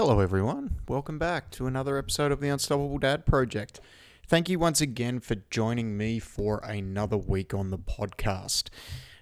[0.00, 0.76] Hello, everyone.
[0.86, 3.80] Welcome back to another episode of the Unstoppable Dad Project.
[4.28, 8.68] Thank you once again for joining me for another week on the podcast.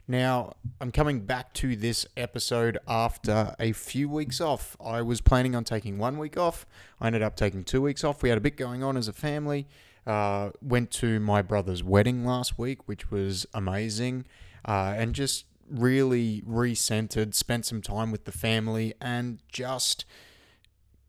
[0.07, 4.77] Now, I'm coming back to this episode after a few weeks off.
[4.79, 6.67] I was planning on taking one week off.
[7.01, 8.23] I ended up taking two weeks off.
[8.23, 9.69] We had a bit going on as a family.
[10.07, 14.27] Uh, went to my brother's wedding last week, which was amazing,
[14.67, 20.05] uh, and just really recentered, spent some time with the family, and just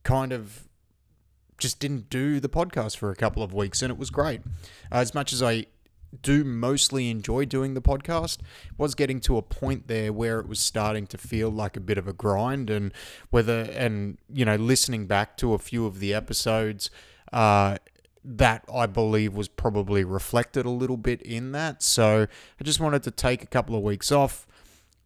[0.07, 0.69] kind of
[1.57, 4.39] just didn't do the podcast for a couple of weeks, and it was great.
[4.89, 5.65] As much as I
[6.21, 8.37] do mostly enjoy doing the podcast,
[8.77, 11.97] was getting to a point there where it was starting to feel like a bit
[11.97, 12.93] of a grind, and
[13.31, 16.89] whether and you know listening back to a few of the episodes.
[17.33, 17.77] Uh,
[18.29, 21.81] that I believe was probably reflected a little bit in that.
[21.81, 22.27] So
[22.59, 24.45] I just wanted to take a couple of weeks off,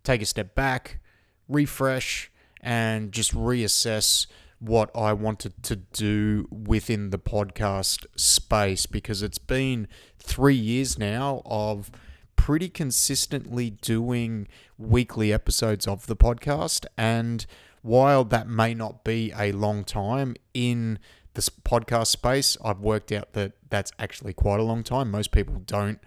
[0.03, 0.99] take a step back,
[1.47, 2.31] refresh,
[2.61, 4.25] and just reassess
[4.61, 9.87] what I wanted to do within the podcast space because it's been
[10.19, 11.89] three years now of
[12.35, 16.85] pretty consistently doing weekly episodes of the podcast.
[16.95, 17.45] And
[17.81, 20.99] while that may not be a long time in
[21.33, 25.09] the podcast space, I've worked out that that's actually quite a long time.
[25.09, 25.99] Most people don't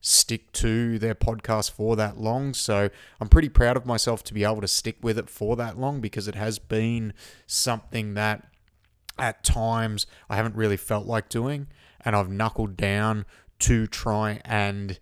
[0.00, 2.54] stick to their podcast for that long.
[2.54, 5.78] So I'm pretty proud of myself to be able to stick with it for that
[5.78, 7.12] long because it has been
[7.46, 8.46] something that
[9.18, 11.68] at times I haven't really felt like doing.
[12.02, 13.26] And I've knuckled down
[13.60, 14.98] to try and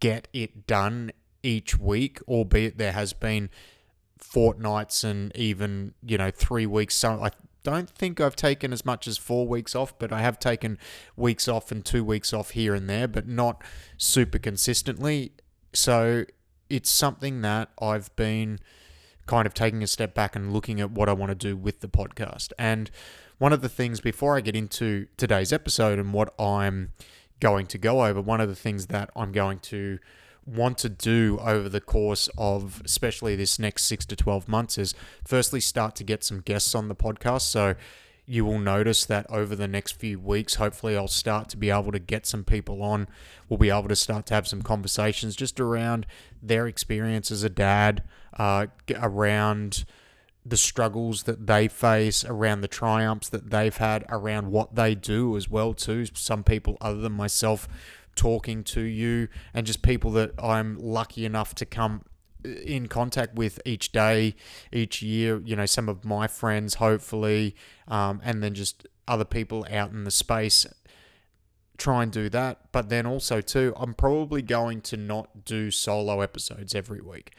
[0.00, 3.48] get it done each week, albeit there has been
[4.18, 6.94] fortnights and even, you know, three weeks.
[6.94, 7.30] So I
[7.62, 10.78] don't think I've taken as much as four weeks off, but I have taken
[11.16, 13.62] weeks off and two weeks off here and there, but not
[13.96, 15.32] super consistently.
[15.72, 16.24] So
[16.68, 18.58] it's something that I've been
[19.26, 21.80] kind of taking a step back and looking at what I want to do with
[21.80, 22.52] the podcast.
[22.58, 22.90] And
[23.38, 26.92] one of the things before I get into today's episode and what I'm
[27.40, 29.98] going to go over, one of the things that I'm going to
[30.46, 34.94] want to do over the course of especially this next six to 12 months is
[35.24, 37.42] firstly start to get some guests on the podcast.
[37.42, 37.74] So
[38.30, 41.90] you will notice that over the next few weeks, hopefully, I'll start to be able
[41.90, 43.08] to get some people on.
[43.48, 46.06] We'll be able to start to have some conversations just around
[46.40, 48.04] their experience as a dad,
[48.38, 49.84] uh, around
[50.46, 55.36] the struggles that they face, around the triumphs that they've had, around what they do
[55.36, 56.06] as well too.
[56.14, 57.66] Some people other than myself
[58.16, 62.04] talking to you and just people that I'm lucky enough to come
[62.44, 64.34] in contact with each day,
[64.72, 65.40] each year.
[65.44, 67.54] You know, some of my friends, hopefully,
[67.88, 70.66] um, and then just other people out in the space.
[71.76, 76.20] Try and do that, but then also too, I'm probably going to not do solo
[76.20, 77.32] episodes every week.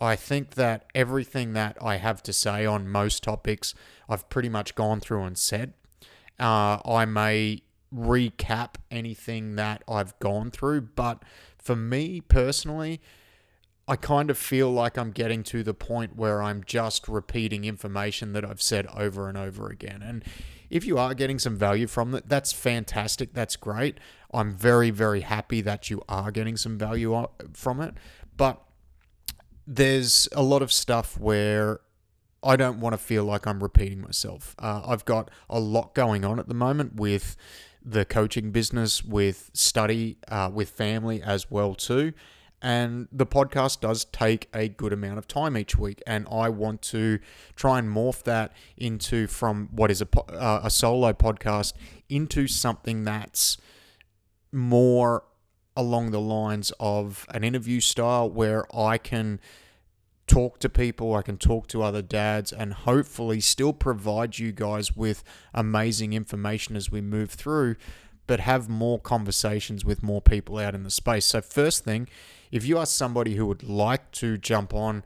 [0.00, 3.74] I think that everything that I have to say on most topics,
[4.08, 5.74] I've pretty much gone through and said.
[6.38, 7.62] Uh, I may
[7.94, 10.82] recap anything that I've gone through.
[10.82, 11.22] But
[11.56, 13.00] for me personally,
[13.86, 18.34] I kind of feel like I'm getting to the point where I'm just repeating information
[18.34, 20.02] that I've said over and over again.
[20.02, 20.22] And
[20.68, 23.32] if you are getting some value from it, that's fantastic.
[23.32, 23.98] That's great.
[24.32, 27.94] I'm very, very happy that you are getting some value from it.
[28.36, 28.62] But
[29.66, 31.80] there's a lot of stuff where
[32.42, 34.54] I don't want to feel like I'm repeating myself.
[34.58, 37.36] Uh, I've got a lot going on at the moment with
[37.88, 42.12] the coaching business, with study, uh, with family as well too.
[42.60, 46.82] And the podcast does take a good amount of time each week, and I want
[46.82, 47.20] to
[47.54, 51.74] try and morph that into from what is a uh, a solo podcast
[52.08, 53.58] into something that's
[54.50, 55.22] more
[55.76, 59.38] along the lines of an interview style where I can
[60.28, 64.94] talk to people, I can talk to other dads, and hopefully still provide you guys
[64.94, 67.74] with amazing information as we move through,
[68.28, 71.24] but have more conversations with more people out in the space.
[71.24, 72.08] So, first thing,
[72.52, 75.02] if you are somebody who would like to jump on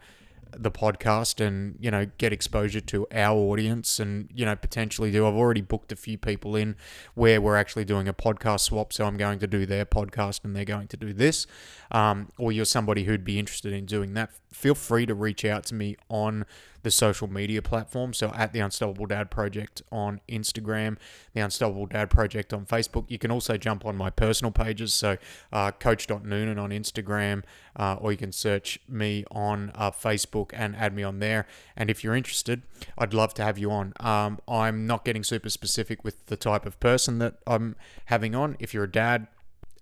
[0.56, 5.26] the podcast and you know get exposure to our audience and you know potentially do.
[5.26, 6.76] I've already booked a few people in
[7.14, 8.92] where we're actually doing a podcast swap.
[8.92, 11.46] So i'm going to do their podcast and they're going to do this.
[11.90, 15.64] Um, or you're somebody who'd be interested in doing that feel free to reach out
[15.66, 16.44] to me on
[16.82, 18.12] the social media platform.
[18.14, 20.96] So at the Unstoppable Dad Project on Instagram,
[21.34, 23.04] the Unstoppable Dad Project on Facebook.
[23.08, 24.92] You can also jump on my personal pages.
[24.94, 25.16] So
[25.52, 27.44] uh, Coach.Noonan on Instagram,
[27.76, 31.46] uh, or you can search me on uh, Facebook and add me on there.
[31.76, 32.62] And if you're interested,
[32.98, 33.92] I'd love to have you on.
[34.00, 37.76] Um, I'm not getting super specific with the type of person that I'm
[38.06, 38.56] having on.
[38.58, 39.28] If you're a dad,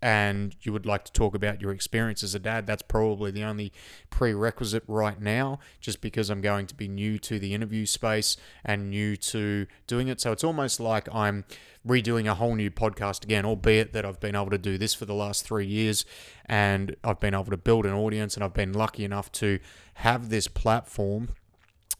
[0.03, 3.45] and you would like to talk about your experience as a dad, that's probably the
[3.45, 3.73] only
[4.09, 8.91] prerequisite right now, just because I'm going to be new to the interview space and
[8.91, 10.21] new to doing it.
[10.21, 11.45] So it's almost like I'm
[11.87, 15.07] redoing a whole new podcast again, albeit that I've been able to do this for
[15.07, 16.05] the last three years
[16.47, 19.61] and I've been able to build an audience and I've been lucky enough to
[19.95, 21.31] have this platform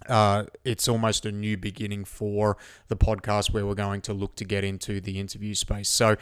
[0.09, 2.57] uh, it's almost a new beginning for
[2.89, 5.89] the podcast where we're going to look to get into the interview space.
[5.89, 6.17] So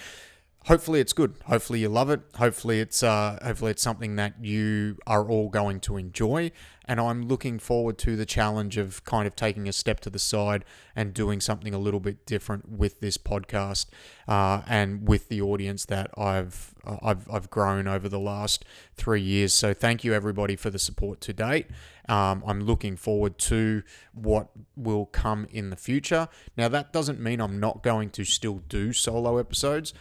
[0.69, 1.35] hopefully it's good.
[1.47, 2.20] Hopefully you love it.
[2.37, 6.53] Hopefully it's uh, hopefully it's something that you are all going to enjoy.
[6.85, 10.19] And I'm looking forward to the challenge of kind of taking a step to the
[10.19, 10.65] side
[10.97, 13.87] and doing something a little bit different with this podcast
[14.26, 19.55] uh, and with the audience that I've I've I've grown over the last three years.
[19.55, 21.67] So thank you everybody for the support to date.
[22.09, 23.82] Um, I'm looking forward to
[24.12, 26.29] what will come in the future.
[26.56, 29.94] Now that doesn't mean I'm not going to still do solo episodes.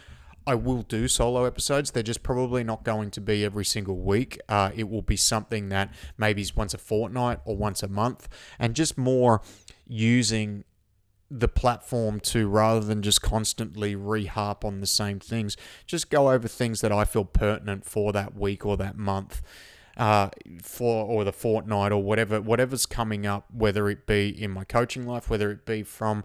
[0.48, 1.90] I will do solo episodes.
[1.90, 4.40] They're just probably not going to be every single week.
[4.48, 8.30] Uh, it will be something that maybe is once a fortnight or once a month,
[8.58, 9.42] and just more
[9.86, 10.64] using
[11.30, 15.54] the platform to rather than just constantly reharp on the same things,
[15.84, 19.42] just go over things that I feel pertinent for that week or that month.
[19.98, 20.30] Uh,
[20.62, 25.04] for or the fortnight or whatever whatever's coming up, whether it be in my coaching
[25.04, 26.22] life, whether it be from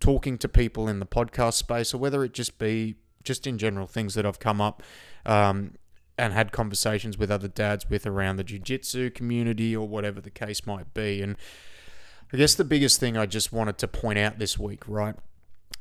[0.00, 3.86] talking to people in the podcast space, or whether it just be just in general
[3.86, 4.82] things that I've come up
[5.24, 5.74] um,
[6.18, 10.66] and had conversations with other dads with around the jiu-jitsu community or whatever the case
[10.66, 11.22] might be.
[11.22, 11.36] And
[12.32, 15.14] I guess the biggest thing I just wanted to point out this week, right,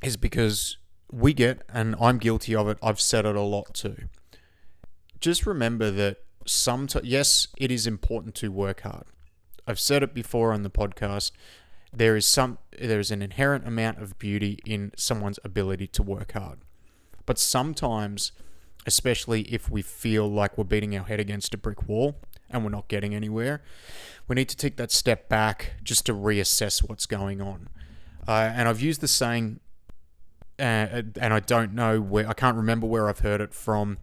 [0.02, 0.78] is because
[1.12, 3.98] we get, and I'm guilty of it, I've said it a lot too.
[5.20, 6.18] Just remember that
[6.48, 9.04] sometimes, yes, it is important to work hard.
[9.68, 11.32] I've said it before on the podcast.
[11.94, 16.32] There is some, there is an inherent amount of beauty in someone's ability to work
[16.32, 16.60] hard.
[17.32, 18.34] But sometimes,
[18.86, 22.20] especially if we feel like we're beating our head against a brick wall
[22.50, 23.62] and we're not getting anywhere,
[24.28, 27.70] we need to take that step back just to reassess what's going on.
[28.28, 29.62] Uh, and I've used the saying,
[30.60, 34.00] uh, and I don't know where, I can't remember where I've heard it from,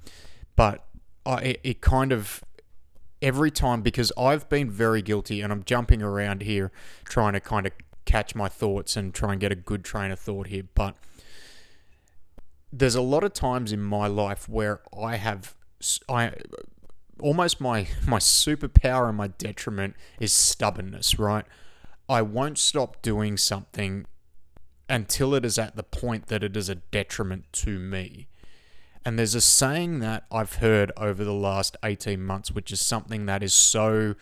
[0.56, 0.86] but
[1.26, 2.42] I, it, it kind of
[3.20, 6.72] every time because I've been very guilty and I'm jumping around here
[7.04, 7.74] trying to kind of
[8.06, 10.62] catch my thoughts and try and get a good train of thought here.
[10.74, 10.96] But
[12.72, 15.54] there's a lot of times in my life where I have
[16.08, 16.32] I
[17.20, 21.44] almost my my superpower and my detriment is stubbornness, right?
[22.08, 24.06] I won't stop doing something
[24.88, 28.28] until it is at the point that it is a detriment to me.
[29.04, 33.26] And there's a saying that I've heard over the last 18 months, which is something
[33.26, 34.14] that is so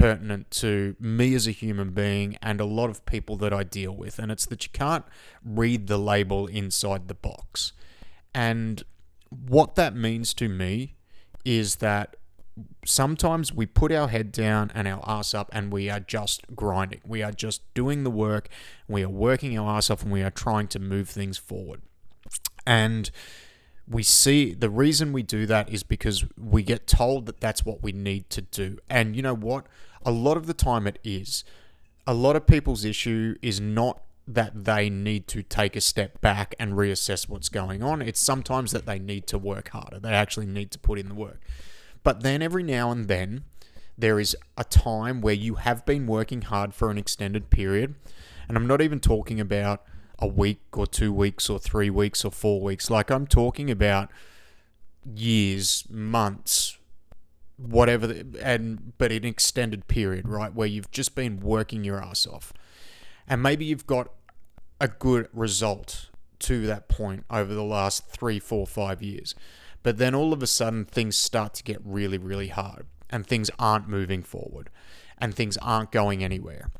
[0.00, 3.92] pertinent to me as a human being and a lot of people that I deal
[3.94, 4.18] with.
[4.18, 5.04] And it's that you can't
[5.44, 7.72] read the label inside the box.
[8.34, 8.82] And
[9.28, 10.94] what that means to me
[11.44, 12.16] is that
[12.84, 17.00] sometimes we put our head down and our ass up and we are just grinding.
[17.06, 18.48] We are just doing the work.
[18.88, 21.82] We are working our ass off and we are trying to move things forward.
[22.66, 23.10] And
[23.88, 27.82] we see the reason we do that is because we get told that that's what
[27.82, 28.78] we need to do.
[28.88, 29.66] And you know what?
[30.04, 31.44] A lot of the time it is.
[32.06, 36.54] A lot of people's issue is not that they need to take a step back
[36.58, 38.00] and reassess what's going on.
[38.00, 39.98] It's sometimes that they need to work harder.
[39.98, 41.40] They actually need to put in the work.
[42.02, 43.44] But then every now and then,
[43.98, 47.94] there is a time where you have been working hard for an extended period.
[48.48, 49.82] And I'm not even talking about
[50.18, 52.90] a week or two weeks or three weeks or four weeks.
[52.90, 54.10] Like I'm talking about
[55.14, 56.78] years, months,
[57.60, 62.26] whatever, the, and but an extended period, right, where you've just been working your ass
[62.26, 62.52] off,
[63.28, 64.10] and maybe you've got
[64.80, 66.08] a good result
[66.40, 69.34] to that point over the last three, four, five years.
[69.82, 73.50] But then all of a sudden, things start to get really, really hard, and things
[73.58, 74.70] aren't moving forward,
[75.18, 76.70] and things aren't going anywhere.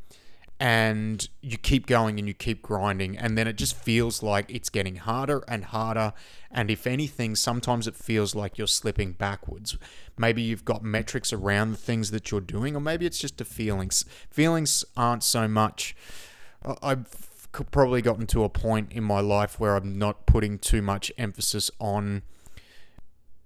[0.62, 4.68] And you keep going and you keep grinding, and then it just feels like it's
[4.68, 6.12] getting harder and harder.
[6.50, 9.78] And if anything, sometimes it feels like you're slipping backwards.
[10.18, 13.44] Maybe you've got metrics around the things that you're doing, or maybe it's just a
[13.46, 14.04] feelings.
[14.30, 15.96] Feelings aren't so much.
[16.82, 17.06] I've
[17.70, 21.70] probably gotten to a point in my life where I'm not putting too much emphasis
[21.80, 22.20] on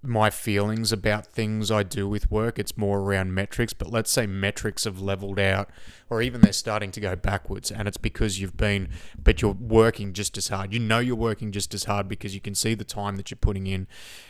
[0.07, 2.57] my feelings about things I do with work.
[2.59, 5.69] It's more around metrics, but let's say metrics have leveled out
[6.09, 8.89] or even they're starting to go backwards and it's because you've been
[9.21, 10.73] but you're working just as hard.
[10.73, 13.37] You know you're working just as hard because you can see the time that you're
[13.37, 13.87] putting in.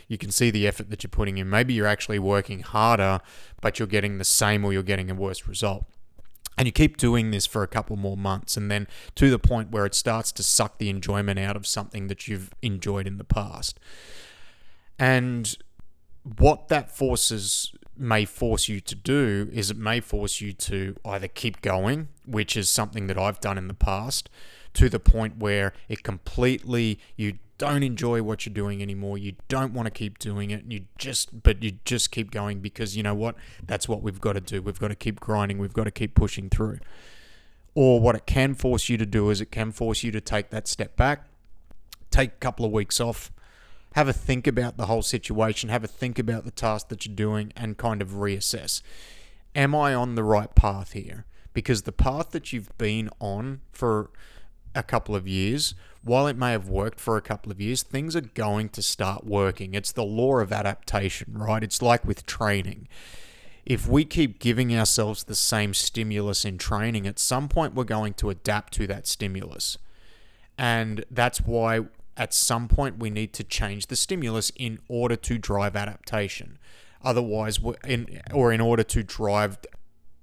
[0.07, 1.49] You can see the effort that you're putting in.
[1.49, 3.19] Maybe you're actually working harder,
[3.61, 5.85] but you're getting the same or you're getting a worse result.
[6.57, 9.71] And you keep doing this for a couple more months, and then to the point
[9.71, 13.25] where it starts to suck the enjoyment out of something that you've enjoyed in the
[13.25, 13.77] past.
[14.97, 15.57] And
[16.37, 21.27] what that forces may force you to do is it may force you to either
[21.27, 24.29] keep going, which is something that I've done in the past,
[24.73, 29.17] to the point where it completely you don't enjoy what you're doing anymore.
[29.17, 30.65] You don't want to keep doing it.
[30.67, 33.35] You just but you just keep going because you know what?
[33.65, 34.61] That's what we've got to do.
[34.61, 35.59] We've got to keep grinding.
[35.59, 36.79] We've got to keep pushing through.
[37.73, 40.49] Or what it can force you to do is it can force you to take
[40.49, 41.27] that step back,
[42.09, 43.31] take a couple of weeks off,
[43.95, 47.15] have a think about the whole situation, have a think about the task that you're
[47.15, 48.81] doing, and kind of reassess.
[49.55, 51.25] Am I on the right path here?
[51.53, 54.11] Because the path that you've been on for
[54.75, 58.17] a couple of years, while it may have worked for a couple of years, things
[58.17, 59.73] are going to start working.
[59.73, 61.63] It's the law of adaptation, right?
[61.63, 62.89] It's like with training.
[63.65, 68.13] If we keep giving ourselves the same stimulus in training, at some point we're going
[68.15, 69.77] to adapt to that stimulus.
[70.57, 71.85] And that's why
[72.17, 76.57] at some point we need to change the stimulus in order to drive adaptation.
[77.03, 79.57] Otherwise, in, or in order to drive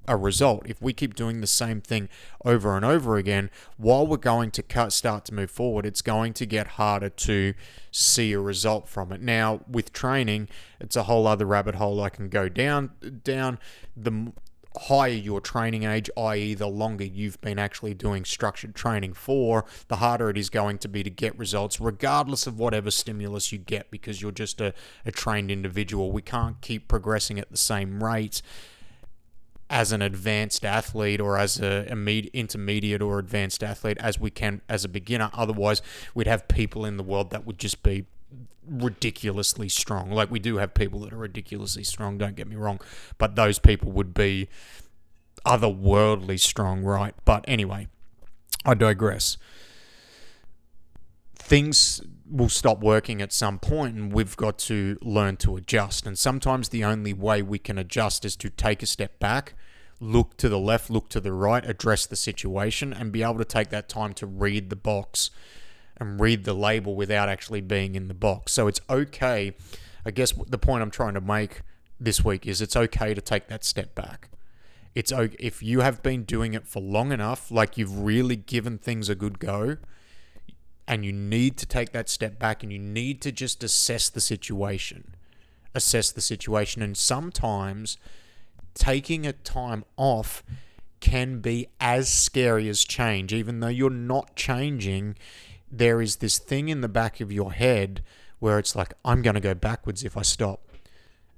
[0.09, 0.65] a result.
[0.67, 2.09] If we keep doing the same thing
[2.45, 6.33] over and over again, while we're going to cut, start to move forward, it's going
[6.35, 7.55] to get harder to
[7.91, 9.21] see a result from it.
[9.21, 10.49] Now, with training,
[10.81, 12.91] it's a whole other rabbit hole I can go down.
[13.23, 13.59] Down
[13.97, 14.33] the
[14.77, 19.97] higher your training age, i.e., the longer you've been actually doing structured training for, the
[19.97, 23.91] harder it is going to be to get results, regardless of whatever stimulus you get,
[23.91, 24.75] because you're just a,
[25.05, 26.13] a trained individual.
[26.13, 28.43] We can't keep progressing at the same rate
[29.73, 31.87] as an advanced athlete or as a,
[32.35, 35.31] intermediate or advanced athlete as we can as a beginner.
[35.33, 35.81] Otherwise,
[36.15, 38.05] we'd have people in the world that would just be
[38.67, 40.11] ridiculously strong.
[40.11, 42.81] Like we do have people that are ridiculously strong, don't get me wrong,
[43.19, 44.49] but those people would be
[45.45, 47.15] otherworldly strong, right?
[47.25, 47.89] But anyway,
[48.65, 49.37] I digress.
[51.35, 56.07] Things will stop working at some point and we've got to learn to adjust.
[56.07, 59.55] And sometimes the only way we can adjust is to take a step back,
[60.01, 63.45] look to the left, look to the right, address the situation, and be able to
[63.45, 65.31] take that time to read the box
[65.99, 68.53] and read the label without actually being in the box.
[68.53, 69.53] So it's okay.
[70.05, 71.61] I guess the point I'm trying to make
[72.01, 74.29] this week is it's okay to take that step back.
[74.95, 78.79] It's okay if you have been doing it for long enough, like you've really given
[78.79, 79.79] things a good go,
[80.87, 84.21] and you need to take that step back and you need to just assess the
[84.21, 85.15] situation.
[85.75, 86.83] Assess the situation.
[86.83, 87.97] And sometimes
[88.75, 90.43] taking a time off
[91.01, 93.33] can be as scary as change.
[93.33, 95.17] Even though you're not changing,
[95.73, 98.03] there is this thing in the back of your head
[98.39, 100.61] where it's like, I'm going to go backwards if I stop.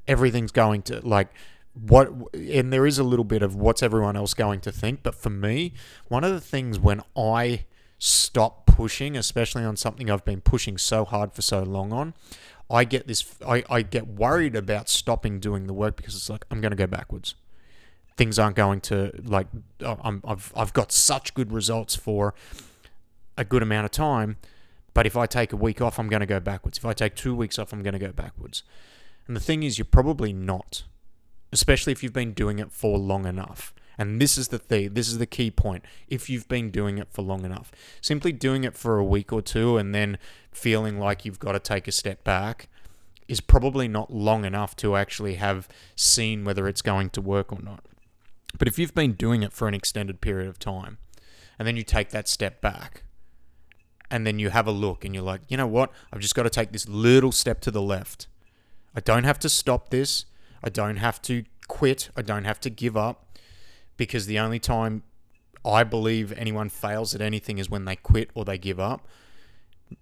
[0.09, 1.29] Everything's going to, like,
[1.75, 5.03] what, and there is a little bit of what's everyone else going to think.
[5.03, 5.73] But for me,
[6.09, 7.65] one of the things when I
[7.99, 12.15] stop pushing, especially on something I've been pushing so hard for so long on,
[12.71, 16.45] I get this, I, I get worried about stopping doing the work because it's like,
[16.51, 17.35] I'm going to go backwards.
[18.17, 19.47] Things aren't going to, like,
[19.81, 22.35] I'm, I've, I've got such good results for
[23.37, 24.37] a good amount of time.
[24.93, 26.79] But if I take a week off, I'm going to go backwards.
[26.79, 28.63] If I take two weeks off, I'm going to go backwards.
[29.27, 30.85] And the thing is, you're probably not,
[31.53, 33.75] especially if you've been doing it for long enough.
[33.97, 35.85] And this is the thing, this is the key point.
[36.09, 39.41] If you've been doing it for long enough, simply doing it for a week or
[39.41, 40.19] two and then
[40.51, 42.69] feeling like you've got to take a step back
[43.29, 47.61] is probably not long enough to actually have seen whether it's going to work or
[47.63, 47.85] not.
[48.59, 50.99] But if you've been doing it for an extended period of time
[51.59, 53.05] and then you take that step back
[54.11, 55.91] and then you have a look and you're like, you know what?
[56.13, 58.27] I've just got to take this little step to the left.
[58.95, 60.27] I don't have to stop this.
[60.63, 62.11] I don't have to quit.
[62.17, 63.39] I don't have to give up
[63.97, 65.03] because the only time
[65.65, 69.07] I believe anyone fails at anything is when they quit or they give up.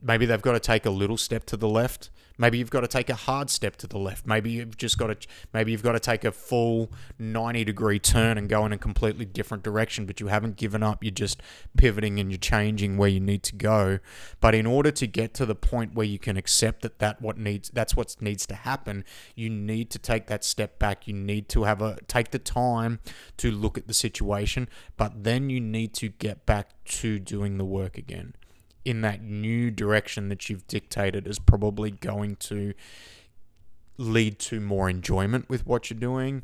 [0.01, 2.89] Maybe they've got to take a little step to the left Maybe you've got to
[2.89, 4.27] take a hard step to the left.
[4.27, 8.39] Maybe you've just got to maybe you've got to take a full 90 degree turn
[8.39, 11.05] and go in a completely different direction, but you haven't given up.
[11.05, 11.41] You're just
[11.77, 13.99] pivoting and you're changing where you need to go.
[14.41, 17.39] But in order to get to the point where you can accept that that what
[17.39, 21.07] needs that's what needs to happen, you need to take that step back.
[21.07, 23.01] You need to have a take the time
[23.37, 27.65] to look at the situation, but then you need to get back to doing the
[27.65, 28.35] work again
[28.85, 32.75] in that new direction that you've dictated is probably going to
[33.99, 36.43] lead to more enjoyment with what you're doing,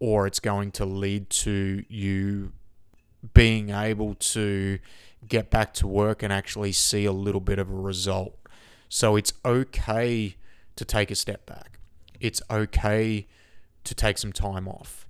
[0.00, 2.52] or it's going to lead to you
[3.34, 4.78] being able to
[5.26, 8.36] get back to work and actually see a little bit of a result.
[8.88, 10.36] So it's okay
[10.76, 11.78] to take a step back.
[12.20, 13.26] It's okay
[13.84, 15.06] to take some time off.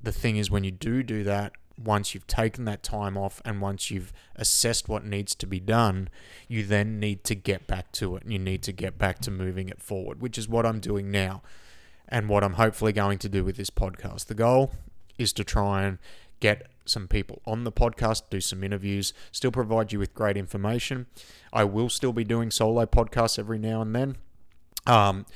[0.00, 3.60] The thing is, when you do do that, once you've taken that time off and
[3.60, 6.08] once you've assessed what needs to be done,
[6.48, 8.24] you then need to get back to it.
[8.24, 11.10] and You need to get back to moving it forward, which is what I'm doing
[11.10, 11.42] now
[12.08, 14.26] and what I'm hopefully going to do with this podcast.
[14.26, 14.72] The goal
[15.18, 15.98] is to try and
[16.40, 21.06] get some people on the podcast, do some interviews, still provide you with great information.
[21.52, 24.16] I will still be doing solo podcasts every now and then.
[24.86, 25.26] Um,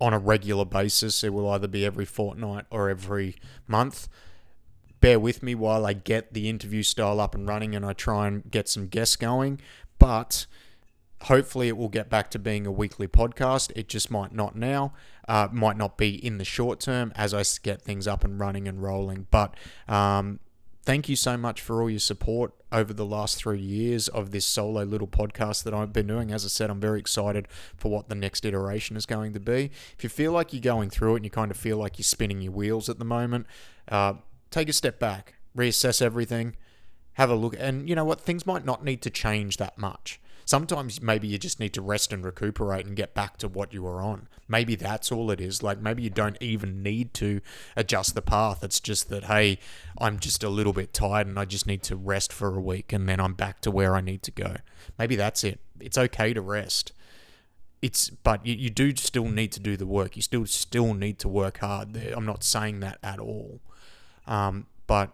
[0.00, 1.22] on a regular basis.
[1.24, 3.36] It will either be every fortnight or every
[3.66, 4.08] month.
[5.04, 8.26] Bear with me while I get the interview style up and running and I try
[8.26, 9.60] and get some guests going.
[9.98, 10.46] But
[11.24, 13.70] hopefully, it will get back to being a weekly podcast.
[13.76, 14.94] It just might not now,
[15.28, 18.66] uh, might not be in the short term as I get things up and running
[18.66, 19.26] and rolling.
[19.30, 19.54] But
[19.88, 20.40] um,
[20.84, 24.46] thank you so much for all your support over the last three years of this
[24.46, 26.32] solo little podcast that I've been doing.
[26.32, 27.46] As I said, I'm very excited
[27.76, 29.70] for what the next iteration is going to be.
[29.98, 32.04] If you feel like you're going through it and you kind of feel like you're
[32.04, 33.46] spinning your wheels at the moment,
[33.88, 34.14] uh,
[34.54, 36.56] take a step back, reassess everything,
[37.14, 37.56] have a look.
[37.58, 38.20] And you know what?
[38.20, 40.20] Things might not need to change that much.
[40.46, 43.82] Sometimes maybe you just need to rest and recuperate and get back to what you
[43.82, 44.28] were on.
[44.46, 45.62] Maybe that's all it is.
[45.62, 47.40] Like maybe you don't even need to
[47.76, 48.62] adjust the path.
[48.62, 49.58] It's just that, hey,
[49.98, 52.92] I'm just a little bit tired and I just need to rest for a week
[52.92, 54.56] and then I'm back to where I need to go.
[54.98, 55.60] Maybe that's it.
[55.80, 56.92] It's okay to rest.
[57.80, 60.14] It's but you, you do still need to do the work.
[60.14, 61.96] You still still need to work hard.
[61.96, 63.60] I'm not saying that at all.
[64.26, 65.12] Um, but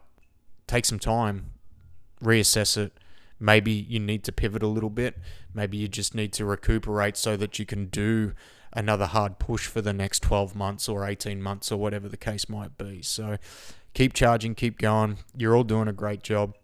[0.67, 1.53] take some time,
[2.23, 2.93] reassess it,
[3.41, 5.19] Maybe you need to pivot a little bit.
[5.55, 8.35] Maybe you just need to recuperate so that you can do
[8.73, 12.49] another hard push for the next 12 months or 18 months or whatever the case
[12.49, 13.01] might be.
[13.01, 13.39] So
[13.95, 15.19] keep charging, keep going.
[15.35, 16.55] You're all doing a great job.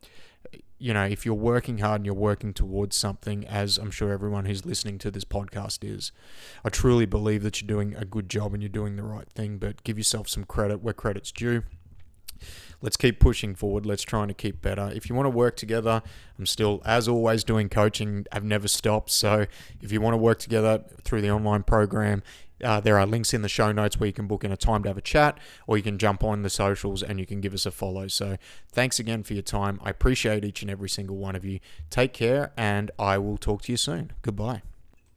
[0.79, 4.45] You know, if you're working hard and you're working towards something, as I'm sure everyone
[4.45, 6.13] who's listening to this podcast is,
[6.63, 9.57] I truly believe that you're doing a good job and you're doing the right thing.
[9.57, 11.63] But give yourself some credit where credit's due
[12.81, 13.87] let's keep pushing forward.
[13.87, 14.91] Let's try and keep better.
[14.95, 16.03] If you want to work together,
[16.39, 18.27] I'm still, as always, doing coaching.
[18.33, 19.11] I've never stopped.
[19.11, 19.47] So
[19.81, 22.23] if you want to work together through the online program,
[22.65, 24.83] uh, there are links in the show notes where you can book in a time
[24.83, 27.53] to have a chat, or you can jump on the socials and you can give
[27.53, 28.09] us a follow.
[28.09, 28.37] So,
[28.73, 29.79] thanks again for your time.
[29.83, 31.61] I appreciate each and every single one of you.
[31.91, 34.13] Take care, and I will talk to you soon.
[34.23, 34.63] Goodbye.